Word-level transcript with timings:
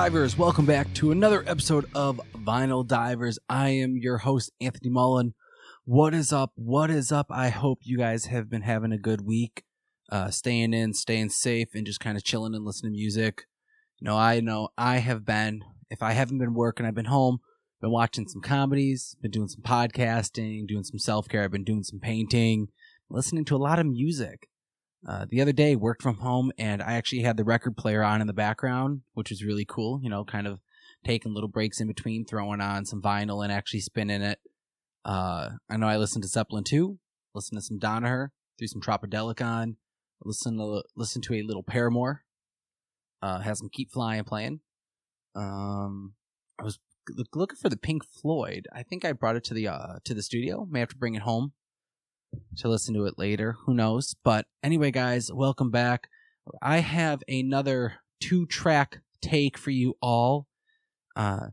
Divers, 0.00 0.38
welcome 0.38 0.64
back 0.64 0.90
to 0.94 1.10
another 1.10 1.44
episode 1.46 1.84
of 1.94 2.18
Vinyl 2.34 2.86
Divers. 2.86 3.38
I 3.50 3.68
am 3.68 3.98
your 3.98 4.16
host, 4.16 4.50
Anthony 4.58 4.88
Mullen. 4.88 5.34
What 5.84 6.14
is 6.14 6.32
up? 6.32 6.52
What 6.54 6.90
is 6.90 7.12
up? 7.12 7.26
I 7.28 7.50
hope 7.50 7.80
you 7.82 7.98
guys 7.98 8.24
have 8.24 8.48
been 8.48 8.62
having 8.62 8.92
a 8.92 8.98
good 8.98 9.20
week, 9.20 9.62
uh, 10.10 10.30
staying 10.30 10.72
in, 10.72 10.94
staying 10.94 11.28
safe, 11.28 11.74
and 11.74 11.84
just 11.84 12.00
kind 12.00 12.16
of 12.16 12.24
chilling 12.24 12.54
and 12.54 12.64
listening 12.64 12.94
to 12.94 12.98
music. 12.98 13.42
You 13.98 14.06
know, 14.06 14.16
I 14.16 14.40
know 14.40 14.70
I 14.78 15.00
have 15.00 15.26
been, 15.26 15.60
if 15.90 16.02
I 16.02 16.12
haven't 16.12 16.38
been 16.38 16.54
working, 16.54 16.86
I've 16.86 16.94
been 16.94 17.04
home, 17.04 17.40
been 17.82 17.90
watching 17.90 18.26
some 18.26 18.40
comedies, 18.40 19.16
been 19.20 19.30
doing 19.30 19.48
some 19.48 19.62
podcasting, 19.62 20.66
doing 20.66 20.84
some 20.84 20.98
self 20.98 21.28
care, 21.28 21.44
I've 21.44 21.50
been 21.50 21.62
doing 21.62 21.82
some 21.82 22.00
painting, 22.00 22.68
listening 23.10 23.44
to 23.44 23.54
a 23.54 23.58
lot 23.58 23.78
of 23.78 23.84
music. 23.84 24.48
Uh, 25.06 25.24
the 25.28 25.40
other 25.40 25.52
day, 25.52 25.76
worked 25.76 26.02
from 26.02 26.18
home, 26.18 26.52
and 26.58 26.82
I 26.82 26.92
actually 26.92 27.22
had 27.22 27.36
the 27.36 27.44
record 27.44 27.76
player 27.76 28.02
on 28.02 28.20
in 28.20 28.26
the 28.26 28.34
background, 28.34 29.00
which 29.14 29.30
was 29.30 29.42
really 29.42 29.64
cool. 29.64 29.98
You 30.02 30.10
know, 30.10 30.24
kind 30.24 30.46
of 30.46 30.60
taking 31.04 31.32
little 31.32 31.48
breaks 31.48 31.80
in 31.80 31.88
between, 31.88 32.26
throwing 32.26 32.60
on 32.60 32.84
some 32.84 33.00
vinyl 33.00 33.42
and 33.42 33.52
actually 33.52 33.80
spinning 33.80 34.22
it. 34.22 34.38
Uh, 35.04 35.50
I 35.70 35.76
know 35.78 35.86
I 35.86 35.96
listened 35.96 36.22
to 36.24 36.28
Zeppelin 36.28 36.64
too, 36.64 36.98
listened 37.34 37.58
to 37.58 37.64
some 37.64 37.78
Donaher, 37.78 38.28
threw 38.58 38.68
some 38.68 38.82
Tropidelic 38.82 39.44
on, 39.44 39.76
listen 40.22 40.58
to 40.58 40.82
listen 40.94 41.22
to 41.22 41.34
a 41.34 41.42
little 41.42 41.62
Paramore, 41.62 42.24
uh, 43.22 43.40
had 43.40 43.56
some 43.56 43.70
Keep 43.72 43.92
Flying 43.92 44.24
playing. 44.24 44.60
Um, 45.34 46.14
I 46.58 46.64
was 46.64 46.78
looking 47.34 47.56
for 47.56 47.70
the 47.70 47.78
Pink 47.78 48.04
Floyd. 48.04 48.68
I 48.74 48.82
think 48.82 49.06
I 49.06 49.12
brought 49.12 49.36
it 49.36 49.44
to 49.44 49.54
the 49.54 49.68
uh, 49.68 49.98
to 50.04 50.12
the 50.12 50.22
studio. 50.22 50.66
May 50.70 50.80
have 50.80 50.90
to 50.90 50.96
bring 50.96 51.14
it 51.14 51.22
home 51.22 51.52
to 52.56 52.68
listen 52.68 52.94
to 52.94 53.06
it 53.06 53.18
later. 53.18 53.56
Who 53.64 53.74
knows? 53.74 54.14
But 54.24 54.46
anyway, 54.62 54.90
guys, 54.90 55.30
welcome 55.32 55.70
back. 55.70 56.08
I 56.62 56.78
have 56.78 57.22
another 57.28 57.94
two 58.20 58.46
track 58.46 58.98
take 59.20 59.58
for 59.58 59.70
you 59.70 59.94
all. 60.00 60.46
Uh, 61.16 61.48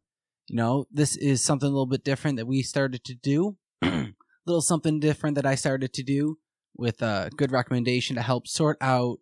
you 0.47 0.55
know, 0.55 0.85
this 0.91 1.15
is 1.17 1.43
something 1.43 1.67
a 1.67 1.71
little 1.71 1.85
bit 1.85 2.03
different 2.03 2.37
that 2.37 2.47
we 2.47 2.61
started 2.61 3.03
to 3.05 3.15
do. 3.15 3.57
a 3.81 4.13
little 4.45 4.61
something 4.61 4.99
different 4.99 5.35
that 5.35 5.45
I 5.45 5.55
started 5.55 5.93
to 5.93 6.03
do 6.03 6.37
with 6.77 7.01
a 7.01 7.29
good 7.35 7.51
recommendation 7.51 8.15
to 8.15 8.21
help 8.21 8.47
sort 8.47 8.77
out 8.81 9.17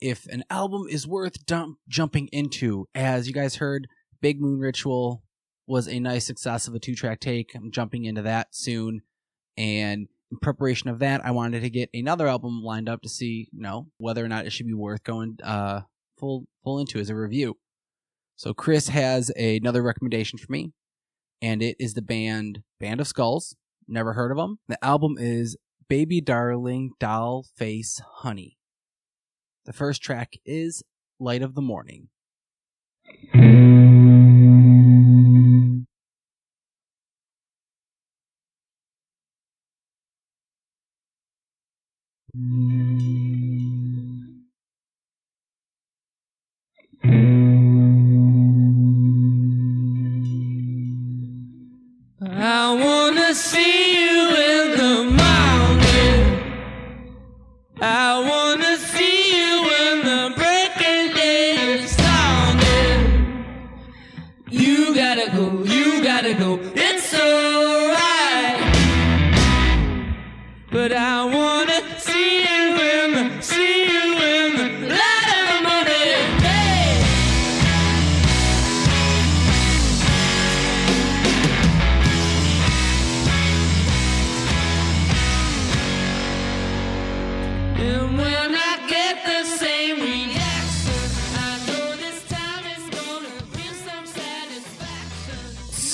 if 0.00 0.26
an 0.26 0.44
album 0.48 0.86
is 0.88 1.06
worth 1.06 1.44
dump- 1.44 1.78
jumping 1.88 2.28
into. 2.32 2.88
As 2.94 3.26
you 3.26 3.34
guys 3.34 3.56
heard, 3.56 3.88
Big 4.20 4.40
Moon 4.40 4.58
Ritual 4.58 5.22
was 5.66 5.88
a 5.88 6.00
nice 6.00 6.24
success 6.24 6.66
of 6.66 6.74
a 6.74 6.78
two 6.78 6.94
track 6.94 7.20
take. 7.20 7.54
I'm 7.54 7.70
jumping 7.70 8.04
into 8.04 8.22
that 8.22 8.48
soon. 8.52 9.02
And 9.56 10.08
in 10.30 10.38
preparation 10.38 10.90
of 10.90 10.98
that, 10.98 11.24
I 11.24 11.30
wanted 11.30 11.60
to 11.60 11.70
get 11.70 11.90
another 11.94 12.26
album 12.28 12.62
lined 12.62 12.88
up 12.88 13.02
to 13.02 13.08
see, 13.08 13.48
you 13.52 13.62
know, 13.62 13.88
whether 13.98 14.24
or 14.24 14.28
not 14.28 14.46
it 14.46 14.50
should 14.50 14.66
be 14.66 14.74
worth 14.74 15.02
going 15.02 15.38
uh 15.42 15.82
full 16.18 16.46
full 16.62 16.78
into 16.78 16.98
as 16.98 17.10
a 17.10 17.16
review. 17.16 17.56
So 18.36 18.54
Chris 18.54 18.88
has 18.88 19.30
another 19.30 19.82
recommendation 19.82 20.38
for 20.38 20.50
me, 20.50 20.72
and 21.42 21.62
it 21.62 21.76
is 21.78 21.94
the 21.94 22.02
band 22.02 22.62
Band 22.78 23.00
of 23.00 23.08
Skulls. 23.08 23.56
Never 23.86 24.12
heard 24.12 24.30
of 24.30 24.36
them. 24.36 24.58
The 24.68 24.82
album 24.84 25.16
is 25.18 25.56
Baby 25.88 26.20
Darling 26.20 26.90
Doll 27.00 27.46
Face 27.56 28.00
Honey. 28.18 28.58
The 29.64 29.72
first 29.72 30.02
track 30.02 30.34
is 30.44 30.82
Light 31.18 31.42
of 31.42 31.54
the 31.54 31.62
Morning. 31.62 32.08
See 53.34 54.00
you 54.00 54.17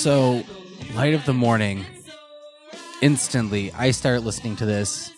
So, 0.05 0.43
Light 0.93 1.15
of 1.15 1.25
the 1.25 1.33
Morning. 1.33 1.83
Instantly, 3.01 3.71
I 3.71 3.89
start 3.89 4.21
listening 4.21 4.55
to 4.57 4.65
this. 4.67 5.09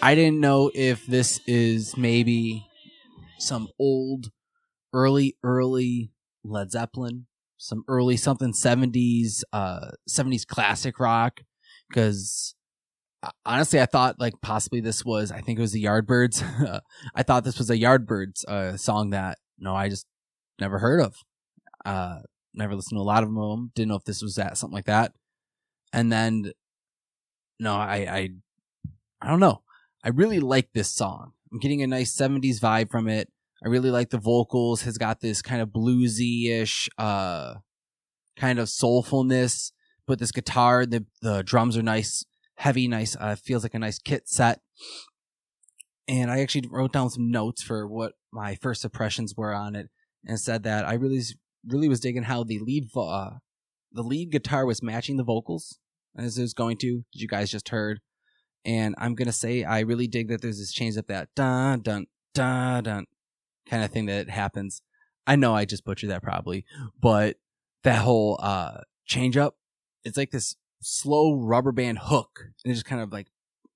I 0.00 0.14
didn't 0.14 0.38
know 0.38 0.70
if 0.76 1.04
this 1.06 1.40
is 1.48 1.96
maybe 1.96 2.64
some 3.40 3.66
old, 3.80 4.30
early, 4.92 5.36
early 5.42 6.12
Led 6.44 6.70
Zeppelin, 6.70 7.26
some 7.56 7.82
early 7.88 8.16
something 8.16 8.52
70s, 8.52 9.42
uh, 9.52 9.90
70s 10.08 10.46
classic 10.46 11.00
rock. 11.00 11.40
Because 11.88 12.54
honestly, 13.44 13.80
I 13.80 13.86
thought 13.86 14.20
like 14.20 14.34
possibly 14.40 14.80
this 14.80 15.04
was, 15.04 15.32
I 15.32 15.40
think 15.40 15.58
it 15.58 15.62
was 15.62 15.72
the 15.72 15.82
Yardbirds. 15.82 16.80
I 17.16 17.24
thought 17.24 17.42
this 17.42 17.58
was 17.58 17.70
a 17.70 17.76
Yardbirds 17.76 18.44
uh, 18.44 18.76
song 18.76 19.10
that, 19.10 19.38
no, 19.58 19.74
I 19.74 19.88
just 19.88 20.06
never 20.60 20.78
heard 20.78 21.00
of. 21.00 21.16
Uh, 21.84 22.20
never 22.56 22.74
listened 22.74 22.98
to 22.98 23.02
a 23.02 23.04
lot 23.04 23.22
of 23.22 23.32
them. 23.32 23.70
Didn't 23.74 23.88
know 23.88 23.96
if 23.96 24.04
this 24.04 24.22
was 24.22 24.34
that 24.36 24.58
something 24.58 24.74
like 24.74 24.86
that. 24.86 25.12
And 25.92 26.10
then, 26.10 26.52
no, 27.58 27.74
I, 27.74 27.96
I, 27.96 28.28
I 29.20 29.28
don't 29.28 29.40
know. 29.40 29.62
I 30.04 30.10
really 30.10 30.40
like 30.40 30.72
this 30.72 30.94
song. 30.94 31.32
I'm 31.52 31.58
getting 31.58 31.82
a 31.82 31.86
nice 31.86 32.14
70s 32.16 32.60
vibe 32.60 32.90
from 32.90 33.08
it. 33.08 33.30
I 33.64 33.68
really 33.68 33.90
like 33.90 34.10
the 34.10 34.18
vocals. 34.18 34.82
Has 34.82 34.98
got 34.98 35.20
this 35.20 35.42
kind 35.42 35.62
of 35.62 35.70
bluesy-ish, 35.70 36.88
uh, 36.98 37.54
kind 38.36 38.58
of 38.58 38.68
soulfulness. 38.68 39.72
But 40.06 40.18
this 40.18 40.32
guitar, 40.32 40.86
the 40.86 41.06
the 41.22 41.42
drums 41.42 41.76
are 41.76 41.82
nice, 41.82 42.24
heavy, 42.56 42.86
nice. 42.86 43.16
Uh, 43.18 43.34
feels 43.34 43.62
like 43.62 43.74
a 43.74 43.78
nice 43.78 43.98
kit 43.98 44.28
set. 44.28 44.60
And 46.06 46.30
I 46.30 46.40
actually 46.40 46.68
wrote 46.70 46.92
down 46.92 47.10
some 47.10 47.30
notes 47.30 47.62
for 47.62 47.88
what 47.88 48.12
my 48.32 48.54
first 48.56 48.84
impressions 48.84 49.34
were 49.36 49.54
on 49.54 49.74
it, 49.74 49.88
and 50.24 50.38
said 50.38 50.62
that 50.64 50.86
I 50.86 50.94
really 50.94 51.22
really 51.66 51.88
was 51.88 52.00
digging 52.00 52.24
how 52.24 52.44
the 52.44 52.58
lead 52.58 52.88
vo- 52.92 53.08
uh, 53.08 53.38
the 53.92 54.02
lead 54.02 54.30
guitar 54.30 54.66
was 54.66 54.82
matching 54.82 55.16
the 55.16 55.24
vocals 55.24 55.78
as 56.16 56.38
it 56.38 56.42
was 56.42 56.54
going 56.54 56.76
to. 56.78 57.04
As 57.14 57.20
you 57.20 57.28
guys 57.28 57.50
just 57.50 57.70
heard, 57.70 58.00
and 58.64 58.94
I'm 58.98 59.14
gonna 59.14 59.32
say 59.32 59.64
I 59.64 59.80
really 59.80 60.06
dig 60.06 60.28
that 60.28 60.42
there's 60.42 60.58
this 60.58 60.72
change 60.72 60.96
up 60.96 61.06
that 61.08 61.28
dun 61.34 61.80
dun 61.80 62.06
dun 62.34 62.84
dun 62.84 63.06
kind 63.68 63.84
of 63.84 63.90
thing 63.90 64.06
that 64.06 64.28
happens. 64.28 64.82
I 65.26 65.36
know 65.36 65.54
I 65.54 65.64
just 65.64 65.84
butchered 65.84 66.10
that 66.10 66.22
probably, 66.22 66.64
but 67.00 67.36
that 67.82 68.02
whole 68.02 68.38
uh 68.42 68.78
change 69.06 69.36
up, 69.36 69.56
it's 70.04 70.16
like 70.16 70.30
this 70.30 70.56
slow 70.80 71.34
rubber 71.34 71.72
band 71.72 71.98
hook, 72.02 72.50
and 72.64 72.70
it 72.70 72.74
just 72.74 72.86
kind 72.86 73.02
of 73.02 73.12
like 73.12 73.28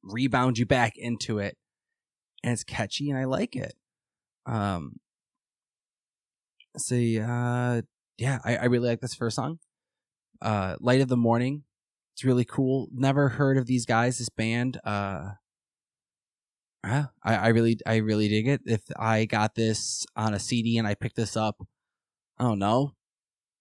rebounds 0.02 0.58
you 0.58 0.66
back 0.66 0.96
into 0.96 1.38
it, 1.38 1.56
and 2.42 2.52
it's 2.52 2.64
catchy, 2.64 3.10
and 3.10 3.18
I 3.18 3.24
like 3.24 3.56
it. 3.56 3.74
Um, 4.46 5.00
see, 6.76 7.20
uh, 7.20 7.82
yeah, 8.18 8.38
I, 8.44 8.56
I 8.56 8.64
really 8.66 8.88
like 8.88 9.00
this 9.00 9.14
first 9.14 9.36
song. 9.36 9.58
Uh, 10.40 10.76
Light 10.80 11.00
of 11.00 11.08
the 11.08 11.16
Morning. 11.16 11.64
It's 12.14 12.24
really 12.24 12.44
cool. 12.44 12.88
Never 12.92 13.30
heard 13.30 13.56
of 13.56 13.66
these 13.66 13.86
guys, 13.86 14.18
this 14.18 14.28
band. 14.28 14.78
Uh, 14.84 15.32
I, 16.82 17.06
I 17.24 17.48
really, 17.48 17.78
I 17.86 17.96
really 17.96 18.28
dig 18.28 18.48
it. 18.48 18.62
If 18.64 18.82
I 18.98 19.24
got 19.26 19.54
this 19.54 20.06
on 20.16 20.34
a 20.34 20.38
CD 20.38 20.78
and 20.78 20.86
I 20.86 20.94
picked 20.94 21.16
this 21.16 21.36
up, 21.36 21.62
I 22.38 22.44
don't 22.44 22.58
know, 22.58 22.94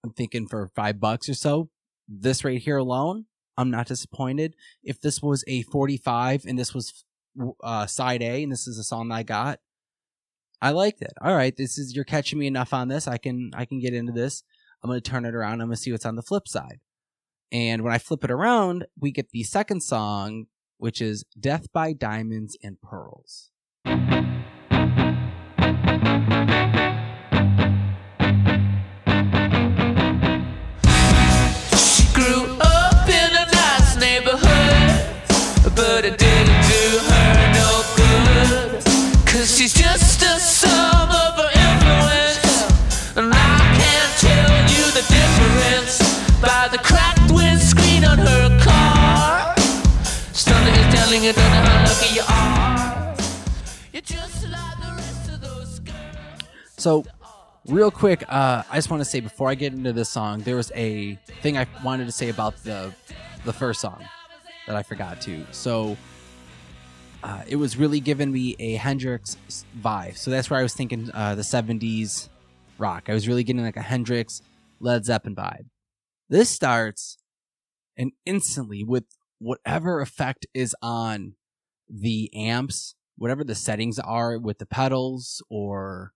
I'm 0.04 0.12
thinking 0.12 0.48
for 0.48 0.70
five 0.76 1.00
bucks 1.00 1.28
or 1.28 1.34
so. 1.34 1.70
This 2.08 2.44
right 2.44 2.60
here 2.60 2.78
alone, 2.78 3.26
I'm 3.58 3.70
not 3.70 3.88
disappointed. 3.88 4.56
If 4.84 5.02
this 5.02 5.22
was 5.22 5.44
a 5.48 5.64
45 5.64 6.46
and 6.46 6.58
this 6.58 6.74
was 6.74 7.04
uh, 7.62 7.86
side 7.86 8.22
A 8.22 8.44
and 8.44 8.52
this 8.52 8.68
is 8.68 8.78
a 8.78 8.84
song 8.84 9.12
I 9.12 9.24
got, 9.24 9.60
I 10.62 10.72
liked 10.72 11.02
it. 11.02 11.14
All 11.22 11.36
right, 11.36 11.56
this 11.56 11.78
is 11.78 11.96
you're 11.96 12.06
catching 12.06 12.40
me 12.40 12.48
enough 12.48 12.74
on 12.74 12.88
this. 12.88 13.08
I 13.08 13.18
can 13.18 13.52
I 13.54 13.66
can 13.66 13.80
get 13.80 13.94
into 13.94 14.12
this. 14.12 14.44
I'm 14.84 14.90
gonna 14.90 15.02
turn 15.02 15.26
it 15.26 15.36
around. 15.36 15.62
I'm 15.62 15.68
gonna 15.68 15.78
see 15.78 15.92
what's 15.92 16.06
on 16.06 16.16
the 16.16 16.22
flip 16.22 16.48
side. 16.48 16.80
And 17.52 17.84
when 17.84 17.94
I 17.94 17.98
flip 17.98 18.24
it 18.24 18.32
around, 18.32 18.86
we 19.00 19.12
get 19.12 19.30
the 19.32 19.44
second 19.44 19.82
song, 19.82 20.46
which 20.78 21.02
is 21.02 21.24
Death 21.40 21.72
by 21.72 21.94
Diamonds 21.94 22.58
and 22.64 22.80
Pearls. 22.82 23.52
So, 56.80 57.04
real 57.68 57.92
quick, 57.92 58.24
uh, 58.30 58.64
I 58.70 58.76
just 58.78 58.90
want 58.90 59.02
to 59.02 59.06
say 59.06 59.20
before 59.20 59.50
I 59.50 59.56
get 59.56 59.74
into 59.74 59.92
this 59.92 60.08
song, 60.08 60.40
there 60.44 60.56
was 60.56 60.72
a 60.76 61.16
thing 61.42 61.58
I 61.58 61.68
wanted 61.84 62.06
to 62.06 62.14
say 62.14 62.30
about 62.30 62.56
the 62.64 62.94
the 63.44 63.52
first 63.52 63.82
song 63.82 64.06
that 64.66 64.78
I 64.78 64.84
forgot 64.84 65.20
to. 65.22 65.46
So, 65.52 65.98
uh, 67.22 67.42
it 67.50 67.58
was 67.58 67.76
really 67.76 68.00
giving 68.00 68.32
me 68.32 68.56
a 68.60 68.76
Hendrix 68.76 69.36
vibe. 69.78 70.16
So 70.16 70.32
that's 70.32 70.50
where 70.50 70.58
I 70.58 70.64
was 70.64 70.74
thinking 70.74 71.12
uh, 71.14 71.36
the 71.36 71.42
'70s 71.42 72.30
rock. 72.78 73.10
I 73.10 73.14
was 73.14 73.28
really 73.28 73.44
getting 73.44 73.62
like 73.62 73.76
a 73.76 73.82
Hendrix, 73.82 74.42
Led 74.80 75.04
Zeppelin 75.04 75.36
vibe. 75.36 75.66
This 76.30 76.50
starts, 76.50 77.18
and 77.98 78.14
instantly 78.26 78.86
with 78.86 79.04
whatever 79.40 80.00
effect 80.00 80.48
is 80.54 80.74
on 80.82 81.34
the 81.90 82.34
amps, 82.34 82.96
whatever 83.18 83.44
the 83.44 83.56
settings 83.56 84.00
are 84.00 84.40
with 84.40 84.60
the 84.60 84.66
pedals 84.66 85.44
or 85.50 86.14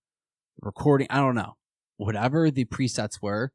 recording. 0.62 1.08
I 1.10 1.18
don't 1.18 1.36
know. 1.36 1.54
Whatever 1.98 2.50
the 2.52 2.66
presets 2.66 3.22
were, 3.22 3.52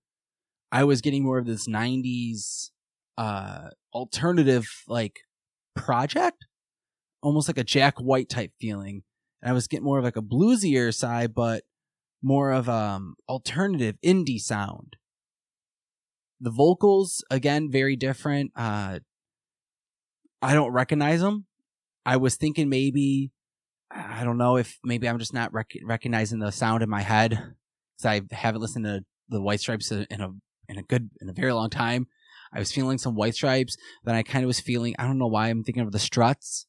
I 0.71 0.85
was 0.85 1.01
getting 1.01 1.25
more 1.25 1.39
of 1.39 1.47
this 1.47 1.69
90s 1.69 2.71
uh 3.17 3.71
alternative 3.93 4.69
like 4.87 5.17
project, 5.75 6.47
almost 7.23 7.49
like 7.49 7.59
a 7.59 7.65
Jack 7.65 7.99
White 7.99 8.29
type 8.29 8.53
feeling. 8.61 9.03
And 9.43 9.51
I 9.51 9.53
was 9.53 9.67
getting 9.67 9.85
more 9.85 9.99
of 9.99 10.05
like 10.05 10.17
a 10.17 10.23
bluesier 10.23 10.95
side, 10.95 11.35
but 11.35 11.65
more 12.23 12.53
of 12.53 12.69
um 12.69 13.15
alternative 13.29 13.97
indie 14.05 14.41
sound. 14.41 14.95
The 16.41 16.51
vocals 16.51 17.25
again 17.31 17.71
very 17.71 17.97
different. 17.97 18.53
Uh 18.55 19.01
I 20.41 20.55
don't 20.55 20.73
recognize 20.73 21.21
them. 21.21 21.47
I 22.07 22.17
was 22.17 22.37
thinking 22.37 22.69
maybe 22.69 23.33
I 23.91 24.23
don't 24.25 24.39
know 24.39 24.57
if 24.57 24.79
maybe 24.85 25.09
I'm 25.09 25.19
just 25.19 25.33
not 25.33 25.53
rec- 25.53 25.79
recognizing 25.83 26.39
the 26.39 26.51
sound 26.51 26.83
in 26.83 26.91
my 26.91 27.01
head 27.01 27.31
because 27.31 28.05
I 28.05 28.35
haven't 28.35 28.61
listened 28.61 28.85
to 28.85 29.05
the 29.29 29.41
White 29.41 29.61
Stripes 29.61 29.91
in 29.91 30.21
a 30.21 30.31
in 30.69 30.79
a 30.79 30.83
good 30.83 31.11
in 31.21 31.29
a 31.29 31.33
very 31.33 31.53
long 31.53 31.71
time. 31.71 32.07
I 32.53 32.59
was 32.59 32.73
feeling 32.73 32.99
some 32.99 33.15
White 33.15 33.35
Stripes, 33.35 33.77
then 34.05 34.15
I 34.15 34.23
kind 34.23 34.45
of 34.45 34.49
was 34.49 34.61
feeling 34.61 34.95
I 34.99 35.05
don't 35.05 35.19
know 35.19 35.27
why 35.27 35.49
I'm 35.49 35.65
thinking 35.65 35.83
of 35.83 35.93
the 35.93 35.99
Struts, 35.99 36.67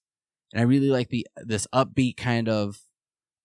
and 0.54 0.62
I 0.62 0.63
really 0.63 0.89
like 0.89 1.10
the 1.10 1.27
this 1.38 1.68
upbeat 1.74 2.18
kind 2.18 2.48
of 2.48 2.77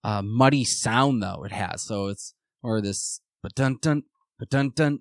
uh, 0.03 0.21
muddy 0.21 0.63
sound 0.63 1.21
though 1.21 1.43
it 1.43 1.51
has. 1.51 1.81
So 1.81 2.07
it's 2.07 2.33
or 2.63 2.81
this 2.81 3.19
but 3.43 3.55
dun 3.55 3.77
dun 3.81 4.03
but 4.39 4.49
dun 4.49 4.71
dun 4.73 4.99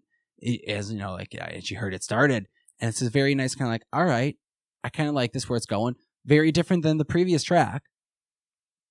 as 0.68 0.92
you 0.92 0.98
know 0.98 1.12
like 1.12 1.34
as 1.34 1.70
you 1.70 1.78
heard 1.78 1.94
it 1.94 2.02
started, 2.02 2.48
and 2.80 2.88
it's 2.88 3.02
a 3.02 3.10
very 3.10 3.36
nice 3.36 3.54
kind 3.54 3.68
of 3.68 3.72
like 3.72 3.86
all 3.92 4.04
right, 4.04 4.36
I 4.82 4.88
kind 4.88 5.08
of 5.08 5.14
like 5.14 5.32
this 5.32 5.48
where 5.48 5.56
it's 5.56 5.66
going. 5.66 5.94
Very 6.26 6.50
different 6.50 6.82
than 6.82 6.98
the 6.98 7.04
previous 7.04 7.44
track 7.44 7.82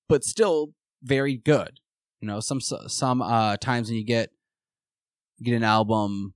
but 0.07 0.23
still 0.23 0.73
very 1.01 1.37
good. 1.37 1.79
You 2.21 2.27
know, 2.27 2.39
some 2.39 2.61
some 2.61 3.21
uh 3.21 3.57
times 3.57 3.89
when 3.89 3.97
you 3.97 4.05
get 4.05 4.29
get 5.43 5.55
an 5.55 5.63
album, 5.63 6.33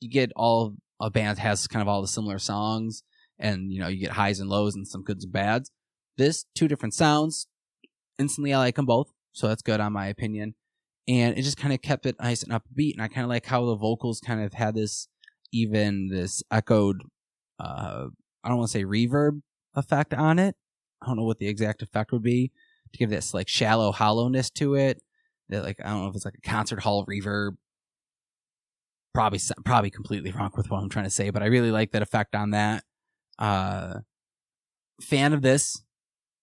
you 0.00 0.10
get 0.10 0.32
all 0.34 0.74
a 1.00 1.10
band 1.10 1.38
has 1.38 1.68
kind 1.68 1.82
of 1.82 1.88
all 1.88 2.02
the 2.02 2.08
similar 2.08 2.38
songs, 2.38 3.02
and 3.38 3.72
you 3.72 3.80
know 3.80 3.88
you 3.88 4.00
get 4.00 4.12
highs 4.12 4.40
and 4.40 4.50
lows 4.50 4.74
and 4.74 4.86
some 4.86 5.04
goods 5.04 5.24
and 5.24 5.32
bads. 5.32 5.70
This 6.16 6.44
two 6.54 6.68
different 6.68 6.94
sounds. 6.94 7.46
Instantly, 8.18 8.52
I 8.52 8.58
like 8.58 8.74
them 8.74 8.86
both, 8.86 9.12
so 9.32 9.46
that's 9.46 9.62
good 9.62 9.78
on 9.78 9.92
my 9.92 10.08
opinion. 10.08 10.56
And 11.06 11.38
it 11.38 11.42
just 11.42 11.56
kind 11.56 11.72
of 11.72 11.80
kept 11.80 12.04
it 12.04 12.16
nice 12.20 12.42
and 12.42 12.52
upbeat, 12.52 12.94
and 12.94 13.02
I 13.02 13.08
kind 13.08 13.24
of 13.24 13.30
like 13.30 13.46
how 13.46 13.64
the 13.64 13.76
vocals 13.76 14.20
kind 14.20 14.42
of 14.42 14.54
had 14.54 14.74
this 14.74 15.08
even 15.52 16.08
this 16.08 16.42
echoed. 16.50 17.02
uh 17.60 18.06
I 18.42 18.48
don't 18.48 18.58
want 18.58 18.70
to 18.70 18.78
say 18.78 18.84
reverb 18.84 19.42
effect 19.74 20.12
on 20.12 20.38
it. 20.38 20.56
I 21.00 21.06
don't 21.06 21.16
know 21.16 21.24
what 21.24 21.38
the 21.38 21.48
exact 21.48 21.82
effect 21.82 22.10
would 22.10 22.22
be 22.22 22.50
to 22.92 22.98
give 22.98 23.10
this 23.10 23.34
like 23.34 23.48
shallow 23.48 23.92
hollowness 23.92 24.50
to 24.50 24.74
it. 24.74 25.02
That 25.48 25.64
like 25.64 25.80
I 25.84 25.90
don't 25.90 26.02
know 26.02 26.08
if 26.08 26.16
it's 26.16 26.24
like 26.24 26.38
a 26.38 26.48
concert 26.48 26.80
hall 26.80 27.06
reverb. 27.06 27.52
Probably 29.14 29.40
probably 29.64 29.90
completely 29.90 30.30
wrong 30.30 30.50
with 30.56 30.70
what 30.70 30.82
I'm 30.82 30.88
trying 30.88 31.06
to 31.06 31.10
say, 31.10 31.30
but 31.30 31.42
I 31.42 31.46
really 31.46 31.70
like 31.70 31.92
that 31.92 32.02
effect 32.02 32.34
on 32.34 32.50
that. 32.50 32.84
Uh, 33.38 34.00
fan 35.00 35.32
of 35.32 35.42
this, 35.42 35.82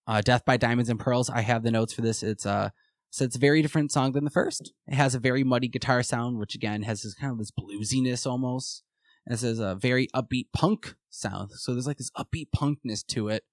uh, 0.07 0.21
"Death 0.21 0.43
by 0.45 0.57
Diamonds 0.57 0.89
and 0.89 0.99
Pearls." 0.99 1.29
I 1.29 1.41
have 1.41 1.63
the 1.63 1.71
notes 1.71 1.93
for 1.93 2.01
this. 2.01 2.23
It's 2.23 2.45
uh, 2.45 2.69
so 3.11 3.23
it's 3.23 3.37
a 3.37 3.39
very 3.39 3.61
different 3.61 3.93
song 3.93 4.11
than 4.11 4.25
the 4.25 4.29
first. 4.29 4.73
It 4.87 4.95
has 4.95 5.15
a 5.15 5.19
very 5.19 5.43
muddy 5.43 5.69
guitar 5.69 6.03
sound, 6.03 6.37
which 6.37 6.53
again 6.53 6.83
has 6.83 7.03
this 7.03 7.13
kind 7.13 7.31
of 7.31 7.37
this 7.37 7.51
bluesiness 7.51 8.27
almost. 8.27 8.83
And 9.25 9.33
it 9.33 9.37
says 9.37 9.59
a 9.59 9.73
very 9.73 10.07
upbeat 10.13 10.47
punk 10.53 10.95
sound. 11.09 11.51
So 11.53 11.73
there's 11.73 11.87
like 11.87 11.97
this 11.97 12.11
upbeat 12.11 12.49
punkness 12.53 13.05
to 13.07 13.29
it 13.29 13.45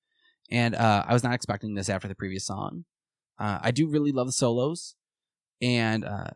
and 0.50 0.74
uh, 0.74 1.04
I 1.06 1.12
was 1.12 1.22
not 1.22 1.34
expecting 1.34 1.74
this 1.74 1.88
after 1.88 2.08
the 2.08 2.14
previous 2.14 2.46
song. 2.46 2.84
Uh, 3.38 3.58
I 3.62 3.70
do 3.70 3.88
really 3.88 4.12
love 4.12 4.26
the 4.26 4.32
solos, 4.32 4.94
and 5.60 6.04
uh, 6.04 6.30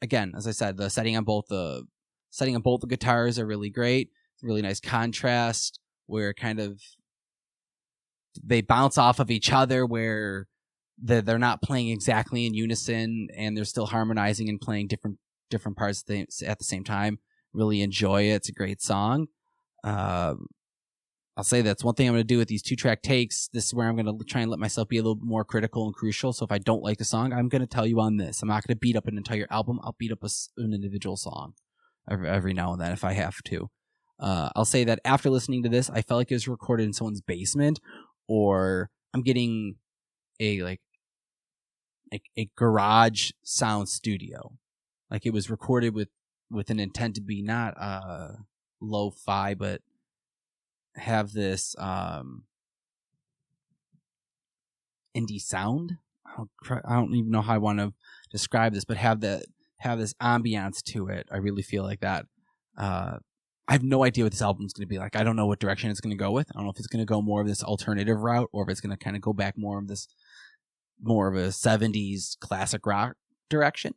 again, 0.00 0.32
as 0.36 0.46
I 0.46 0.52
said, 0.52 0.76
the 0.76 0.90
setting 0.90 1.16
on 1.16 1.24
both 1.24 1.46
the 1.48 1.84
setting 2.30 2.54
on 2.54 2.62
both 2.62 2.80
the 2.80 2.86
guitars 2.86 3.38
are 3.38 3.46
really 3.46 3.70
great. 3.70 4.10
Really 4.42 4.62
nice 4.62 4.78
contrast 4.78 5.80
where 6.06 6.32
kind 6.32 6.60
of 6.60 6.80
they 8.42 8.60
bounce 8.60 8.96
off 8.96 9.18
of 9.18 9.30
each 9.30 9.52
other, 9.52 9.84
where 9.84 10.46
they're, 10.96 11.22
they're 11.22 11.38
not 11.38 11.62
playing 11.62 11.88
exactly 11.88 12.46
in 12.46 12.54
unison, 12.54 13.28
and 13.36 13.56
they're 13.56 13.64
still 13.64 13.86
harmonizing 13.86 14.48
and 14.48 14.60
playing 14.60 14.86
different 14.86 15.18
different 15.50 15.76
parts 15.76 16.02
at 16.02 16.06
the, 16.06 16.46
at 16.46 16.58
the 16.58 16.64
same 16.64 16.84
time. 16.84 17.18
Really 17.52 17.82
enjoy 17.82 18.24
it. 18.24 18.34
It's 18.34 18.48
a 18.48 18.52
great 18.52 18.82
song. 18.82 19.26
Um, 19.82 20.46
I'll 21.38 21.44
say 21.44 21.62
that's 21.62 21.84
one 21.84 21.94
thing 21.94 22.08
I'm 22.08 22.14
going 22.14 22.22
to 22.22 22.26
do 22.26 22.36
with 22.36 22.48
these 22.48 22.62
two 22.62 22.74
track 22.74 23.00
takes. 23.00 23.46
This 23.52 23.66
is 23.66 23.72
where 23.72 23.88
I'm 23.88 23.94
going 23.94 24.18
to 24.18 24.24
try 24.24 24.40
and 24.40 24.50
let 24.50 24.58
myself 24.58 24.88
be 24.88 24.98
a 24.98 25.02
little 25.02 25.20
more 25.22 25.44
critical 25.44 25.86
and 25.86 25.94
crucial. 25.94 26.32
So 26.32 26.44
if 26.44 26.50
I 26.50 26.58
don't 26.58 26.82
like 26.82 26.98
the 26.98 27.04
song, 27.04 27.32
I'm 27.32 27.48
going 27.48 27.60
to 27.60 27.66
tell 27.68 27.86
you 27.86 28.00
on 28.00 28.16
this. 28.16 28.42
I'm 28.42 28.48
not 28.48 28.66
going 28.66 28.74
to 28.74 28.80
beat 28.80 28.96
up 28.96 29.06
an 29.06 29.16
entire 29.16 29.46
album. 29.48 29.78
I'll 29.84 29.94
beat 29.96 30.10
up 30.10 30.24
a 30.24 30.28
an 30.56 30.74
individual 30.74 31.16
song 31.16 31.54
every, 32.10 32.28
every 32.28 32.54
now 32.54 32.72
and 32.72 32.80
then 32.80 32.90
if 32.90 33.04
I 33.04 33.12
have 33.12 33.36
to. 33.44 33.70
Uh, 34.18 34.50
I'll 34.56 34.64
say 34.64 34.82
that 34.82 34.98
after 35.04 35.30
listening 35.30 35.62
to 35.62 35.68
this, 35.68 35.88
I 35.88 36.02
felt 36.02 36.18
like 36.18 36.32
it 36.32 36.34
was 36.34 36.48
recorded 36.48 36.82
in 36.82 36.92
someone's 36.92 37.20
basement, 37.20 37.78
or 38.26 38.90
I'm 39.14 39.22
getting 39.22 39.76
a 40.40 40.62
like 40.62 40.80
like 42.10 42.24
a 42.36 42.50
garage 42.56 43.30
sound 43.44 43.88
studio. 43.88 44.54
Like 45.08 45.24
it 45.24 45.32
was 45.32 45.50
recorded 45.50 45.94
with 45.94 46.08
with 46.50 46.68
an 46.70 46.80
intent 46.80 47.14
to 47.14 47.20
be 47.20 47.42
not 47.42 47.74
uh 47.80 48.32
lo-fi, 48.80 49.54
but 49.54 49.82
have 50.98 51.32
this 51.32 51.74
um 51.78 52.44
indie 55.16 55.40
sound. 55.40 55.98
I 56.70 56.94
don't, 56.94 57.14
even 57.14 57.30
know 57.30 57.40
how 57.40 57.54
I 57.54 57.58
want 57.58 57.78
to 57.78 57.94
describe 58.30 58.74
this, 58.74 58.84
but 58.84 58.96
have 58.96 59.20
that 59.20 59.44
have 59.78 59.98
this 59.98 60.14
ambiance 60.14 60.82
to 60.82 61.08
it. 61.08 61.26
I 61.32 61.38
really 61.38 61.62
feel 61.62 61.82
like 61.82 62.00
that. 62.00 62.26
Uh, 62.76 63.18
I 63.66 63.72
have 63.72 63.82
no 63.82 64.04
idea 64.04 64.24
what 64.24 64.32
this 64.32 64.42
album's 64.42 64.72
going 64.72 64.86
to 64.86 64.88
be 64.88 64.98
like. 64.98 65.16
I 65.16 65.22
don't 65.22 65.36
know 65.36 65.46
what 65.46 65.58
direction 65.58 65.90
it's 65.90 66.00
going 66.00 66.16
to 66.16 66.22
go 66.22 66.30
with. 66.30 66.48
I 66.50 66.58
don't 66.58 66.64
know 66.64 66.70
if 66.70 66.78
it's 66.78 66.86
going 66.86 67.02
to 67.02 67.06
go 67.06 67.20
more 67.20 67.40
of 67.40 67.46
this 67.46 67.62
alternative 67.62 68.18
route 68.18 68.48
or 68.52 68.62
if 68.62 68.70
it's 68.70 68.80
going 68.80 68.96
to 68.96 69.04
kind 69.04 69.16
of 69.16 69.22
go 69.22 69.32
back 69.32 69.58
more 69.58 69.78
of 69.78 69.88
this 69.88 70.08
more 71.00 71.28
of 71.28 71.36
a 71.36 71.48
70s 71.48 72.38
classic 72.40 72.86
rock 72.86 73.16
direction. 73.50 73.94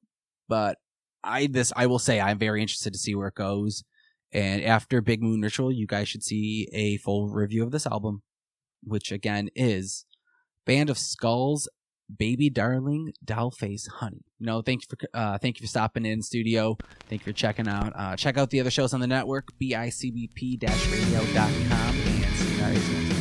But 0.48 0.78
I 1.24 1.48
this 1.48 1.72
I 1.76 1.86
will 1.86 2.00
say 2.00 2.20
I'm 2.20 2.38
very 2.38 2.62
interested 2.62 2.94
to 2.94 3.00
see 3.00 3.16
where 3.16 3.28
it 3.28 3.36
goes. 3.36 3.84
And 4.34 4.64
after 4.64 5.02
Big 5.02 5.22
Moon 5.22 5.42
Ritual, 5.42 5.72
you 5.72 5.88
guys 5.88 6.08
should 6.08 6.24
see 6.24 6.70
a 6.74 6.98
full 6.98 7.30
review 7.30 7.64
of 7.64 7.72
this 7.72 7.86
album, 7.86 8.22
which 8.84 9.12
again 9.12 9.50
is 9.56 10.06
Band 10.66 10.90
of 10.90 10.98
Skulls, 10.98 11.68
Baby 12.16 12.50
Darling, 12.50 13.14
Dollface, 13.26 13.90
Honey. 14.00 14.24
No, 14.40 14.62
thank 14.62 14.84
you 14.84 14.88
for 14.90 14.98
uh, 15.14 15.38
thank 15.38 15.60
you 15.60 15.66
for 15.66 15.70
stopping 15.70 16.06
in 16.06 16.22
studio. 16.22 16.78
Thank 17.10 17.26
you 17.26 17.34
for 17.34 17.38
checking 17.38 17.68
out. 17.68 17.94
Uh, 17.96 18.16
check 18.16 18.38
out 18.38 18.50
the 18.50 18.60
other 18.60 18.72
shows 18.72 18.94
on 18.94 19.00
the 19.00 19.08
network, 19.08 19.50
bicbp-radio.com 19.62 20.70
and 21.42 22.26
CNRA's 22.36 23.21